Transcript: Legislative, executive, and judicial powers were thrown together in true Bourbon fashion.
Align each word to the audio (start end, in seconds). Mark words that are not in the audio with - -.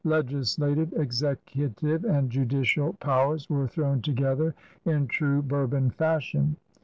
Legislative, 0.03 0.91
executive, 0.93 2.05
and 2.05 2.31
judicial 2.31 2.93
powers 2.93 3.47
were 3.51 3.67
thrown 3.67 4.01
together 4.01 4.55
in 4.83 5.05
true 5.05 5.43
Bourbon 5.43 5.91
fashion. 5.91 6.55